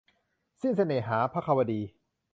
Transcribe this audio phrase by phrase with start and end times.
[0.61, 1.81] สิ้นเสน่หา- ภควดี